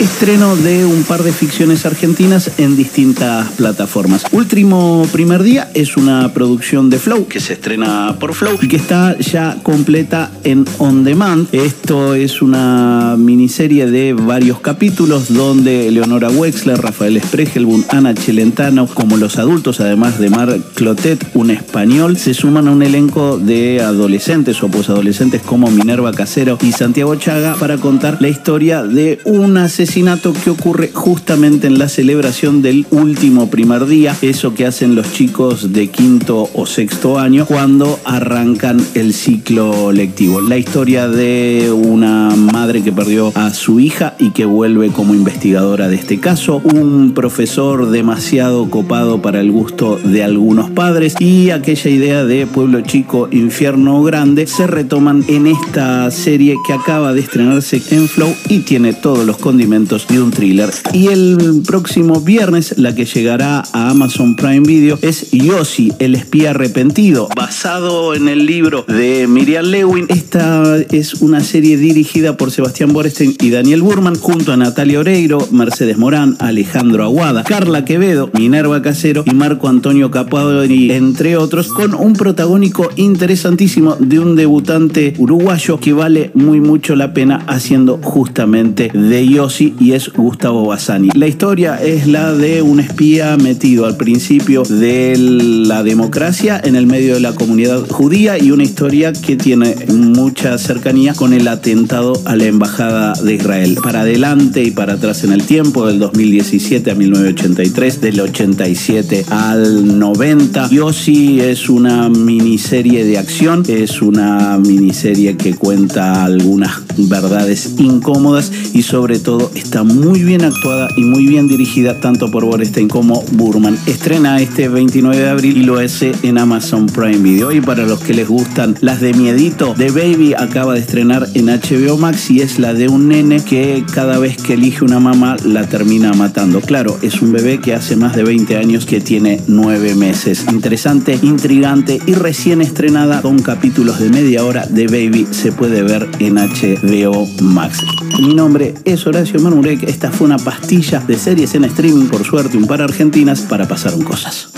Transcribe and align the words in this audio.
Estreno 0.00 0.56
de 0.56 0.84
un 0.84 1.04
par 1.04 1.22
de 1.22 1.32
ficciones 1.32 1.86
argentinas 1.86 2.50
en 2.58 2.76
distintas 2.76 3.52
plataformas. 3.52 4.24
Último 4.32 5.06
primer 5.12 5.44
día 5.44 5.70
es 5.72 5.96
una 5.96 6.32
producción 6.34 6.90
de 6.90 6.98
Flow 6.98 7.28
que 7.28 7.38
se 7.38 7.52
estrena 7.52 8.16
por 8.18 8.34
Flow 8.34 8.58
y 8.60 8.66
que 8.66 8.76
está 8.76 9.16
ya 9.18 9.56
completa 9.62 10.32
en 10.42 10.64
On 10.78 11.04
Demand. 11.04 11.46
Esto 11.52 12.14
es 12.14 12.42
una 12.42 13.14
miniserie 13.16 13.86
de 13.86 14.14
varios 14.14 14.58
capítulos 14.58 15.32
donde 15.32 15.88
Leonora 15.92 16.28
Wexler, 16.28 16.76
Rafael 16.76 17.22
Spregelbun, 17.22 17.86
Ana 17.90 18.14
Chelentano, 18.14 18.88
como 18.88 19.16
los 19.16 19.38
adultos, 19.38 19.78
además 19.80 20.18
de 20.18 20.28
Mar 20.28 20.58
Clotet, 20.74 21.24
un 21.34 21.52
español, 21.52 22.16
se 22.16 22.34
suman 22.34 22.66
a 22.66 22.72
un 22.72 22.82
elenco 22.82 23.38
de 23.38 23.80
adolescentes 23.80 24.60
o 24.64 24.68
posadolescentes 24.68 25.42
como 25.42 25.70
Minerva 25.70 26.12
Casero 26.12 26.58
y 26.62 26.72
Santiago 26.72 27.14
Chaga 27.14 27.54
para 27.54 27.78
contar 27.78 28.18
la 28.20 28.28
historia 28.28 28.82
de 28.82 29.20
un 29.24 29.56
asesinato 29.84 30.32
que 30.32 30.48
ocurre 30.48 30.90
justamente 30.94 31.66
en 31.66 31.78
la 31.78 31.90
celebración 31.90 32.62
del 32.62 32.86
último 32.90 33.50
primer 33.50 33.84
día, 33.84 34.16
eso 34.22 34.54
que 34.54 34.64
hacen 34.64 34.94
los 34.94 35.12
chicos 35.12 35.74
de 35.74 35.88
quinto 35.88 36.48
o 36.54 36.64
sexto 36.64 37.18
año 37.18 37.44
cuando 37.44 38.00
arrancan 38.06 38.80
el 38.94 39.12
ciclo 39.12 39.92
lectivo. 39.92 40.40
La 40.40 40.56
historia 40.56 41.06
de 41.06 41.70
una 41.70 42.34
madre 42.34 42.82
que 42.82 42.92
perdió 42.92 43.30
a 43.34 43.52
su 43.52 43.78
hija 43.78 44.14
y 44.18 44.30
que 44.30 44.46
vuelve 44.46 44.88
como 44.88 45.14
investigadora 45.14 45.88
de 45.88 45.96
este 45.96 46.18
caso, 46.18 46.62
un 46.64 47.12
profesor 47.12 47.90
demasiado 47.90 48.70
copado 48.70 49.20
para 49.20 49.40
el 49.40 49.52
gusto 49.52 49.98
de 50.02 50.24
algunos 50.24 50.70
padres 50.70 51.14
y 51.20 51.50
aquella 51.50 51.90
idea 51.90 52.24
de 52.24 52.46
pueblo 52.46 52.80
chico, 52.80 53.28
infierno 53.30 54.02
grande 54.02 54.46
se 54.46 54.66
retoman 54.66 55.24
en 55.28 55.46
esta 55.46 56.10
serie 56.10 56.56
que 56.66 56.72
acaba 56.72 57.12
de 57.12 57.20
estrenarse 57.20 57.82
en 57.90 58.08
Flow 58.08 58.34
y 58.48 58.60
tiene 58.60 58.94
todos 58.94 59.26
los 59.26 59.36
condimentos 59.36 59.73
de 59.74 60.22
un 60.22 60.30
thriller. 60.30 60.70
Y 60.92 61.08
el 61.08 61.62
próximo 61.66 62.20
viernes 62.20 62.78
la 62.78 62.94
que 62.94 63.06
llegará 63.06 63.64
a 63.72 63.90
Amazon 63.90 64.36
Prime 64.36 64.60
Video 64.60 65.00
es 65.02 65.32
Yossi, 65.32 65.92
el 65.98 66.14
espía 66.14 66.50
arrepentido, 66.50 67.28
basado 67.34 68.14
en 68.14 68.28
el 68.28 68.46
libro 68.46 68.84
de 68.86 69.26
Miriam 69.26 69.64
Lewin. 69.64 70.06
Esta 70.10 70.78
es 70.78 71.14
una 71.14 71.40
serie 71.40 71.76
dirigida 71.76 72.36
por 72.36 72.52
Sebastián 72.52 72.92
Borestein 72.92 73.34
y 73.40 73.50
Daniel 73.50 73.82
Burman 73.82 74.14
junto 74.14 74.52
a 74.52 74.56
Natalia 74.56 75.00
Oreiro, 75.00 75.48
Mercedes 75.50 75.98
Morán, 75.98 76.36
Alejandro 76.38 77.02
Aguada, 77.02 77.42
Carla 77.42 77.84
Quevedo, 77.84 78.30
Minerva 78.32 78.80
Casero 78.80 79.24
y 79.26 79.34
Marco 79.34 79.66
Antonio 79.66 80.12
Capadori, 80.12 80.92
entre 80.92 81.36
otros, 81.36 81.72
con 81.72 81.94
un 81.94 82.12
protagónico 82.12 82.90
interesantísimo 82.94 83.96
de 83.98 84.20
un 84.20 84.36
debutante 84.36 85.14
uruguayo 85.18 85.80
que 85.80 85.92
vale 85.92 86.30
muy 86.34 86.60
mucho 86.60 86.94
la 86.94 87.12
pena 87.12 87.42
haciendo 87.48 87.98
justamente 88.00 88.90
de 88.94 89.26
Yossi 89.26 89.63
y 89.78 89.92
es 89.92 90.12
Gustavo 90.12 90.66
Bassani. 90.66 91.10
La 91.14 91.26
historia 91.26 91.76
es 91.82 92.06
la 92.06 92.32
de 92.32 92.60
un 92.62 92.80
espía 92.80 93.36
metido 93.36 93.86
al 93.86 93.96
principio 93.96 94.62
de 94.62 95.16
la 95.16 95.82
democracia 95.82 96.60
en 96.62 96.76
el 96.76 96.86
medio 96.86 97.14
de 97.14 97.20
la 97.20 97.34
comunidad 97.34 97.88
judía 97.88 98.38
y 98.38 98.50
una 98.50 98.64
historia 98.64 99.12
que 99.12 99.36
tiene 99.36 99.74
mucha 99.88 100.58
cercanía 100.58 101.14
con 101.14 101.32
el 101.32 101.48
atentado 101.48 102.14
a 102.24 102.36
la 102.36 102.44
embajada 102.44 103.14
de 103.14 103.34
Israel. 103.34 103.78
Para 103.82 104.00
adelante 104.00 104.62
y 104.62 104.70
para 104.70 104.94
atrás 104.94 105.24
en 105.24 105.32
el 105.32 105.44
tiempo, 105.44 105.86
del 105.86 105.98
2017 105.98 106.90
a 106.90 106.94
1983, 106.94 108.00
del 108.00 108.20
87 108.20 109.24
al 109.30 109.98
90. 109.98 110.68
Yossi 110.70 111.40
es 111.40 111.68
una 111.68 112.08
miniserie 112.08 113.04
de 113.04 113.18
acción, 113.18 113.62
es 113.68 114.02
una 114.02 114.58
miniserie 114.58 115.36
que 115.36 115.54
cuenta 115.54 116.24
algunas 116.24 116.82
verdades 116.96 117.74
incómodas 117.78 118.50
y 118.72 118.82
sobre 118.82 119.18
todo 119.18 119.50
está 119.54 119.84
muy 119.84 120.22
bien 120.22 120.44
actuada 120.44 120.88
y 120.96 121.02
muy 121.02 121.26
bien 121.26 121.48
dirigida 121.48 122.00
tanto 122.00 122.30
por 122.30 122.44
Borestein 122.44 122.88
como 122.88 123.22
Burman. 123.32 123.78
Estrena 123.86 124.40
este 124.40 124.68
29 124.68 125.16
de 125.16 125.28
abril 125.28 125.56
y 125.56 125.62
lo 125.62 125.78
hace 125.78 126.12
en 126.22 126.38
Amazon 126.38 126.86
Prime 126.86 127.18
Video. 127.18 127.52
Y 127.52 127.60
para 127.60 127.84
los 127.84 128.00
que 128.00 128.14
les 128.14 128.28
gustan 128.28 128.76
las 128.80 129.00
de 129.00 129.12
miedito, 129.14 129.74
The 129.76 129.90
Baby 129.90 130.34
acaba 130.34 130.74
de 130.74 130.80
estrenar 130.80 131.26
en 131.34 131.46
HBO 131.46 131.96
Max 131.98 132.30
y 132.30 132.40
es 132.40 132.58
la 132.58 132.74
de 132.74 132.88
un 132.88 133.08
nene 133.08 133.42
que 133.42 133.84
cada 133.92 134.18
vez 134.18 134.36
que 134.36 134.54
elige 134.54 134.84
una 134.84 135.00
mamá 135.00 135.36
la 135.44 135.66
termina 135.66 136.12
matando. 136.12 136.60
Claro, 136.60 136.98
es 137.02 137.22
un 137.22 137.32
bebé 137.32 137.60
que 137.60 137.74
hace 137.74 137.96
más 137.96 138.14
de 138.16 138.24
20 138.24 138.56
años 138.56 138.86
que 138.86 139.00
tiene 139.00 139.40
9 139.46 139.94
meses. 139.94 140.46
Interesante, 140.50 141.18
intrigante 141.22 142.00
y 142.06 142.14
recién 142.14 142.60
estrenada 142.60 143.22
con 143.22 143.40
capítulos 143.40 143.98
de 144.00 144.10
media 144.10 144.44
hora. 144.44 144.66
The 144.66 144.86
Baby 144.86 145.26
se 145.30 145.52
puede 145.52 145.82
ver 145.82 146.08
en 146.18 146.36
HBO 146.36 147.26
Max. 147.40 147.80
Mi 148.18 148.32
nombre 148.32 148.74
es 148.84 149.06
Horacio 149.06 149.40
Manurek. 149.40 149.82
Esta 149.82 150.10
fue 150.10 150.26
una 150.26 150.38
pastilla 150.38 151.00
de 151.00 151.18
series 151.18 151.54
en 151.56 151.64
streaming, 151.64 152.06
por 152.06 152.24
suerte, 152.24 152.56
un 152.56 152.66
par 152.66 152.80
argentinas 152.80 153.42
para 153.42 153.66
pasar 153.66 153.94
un 153.94 154.04
cosas. 154.04 154.50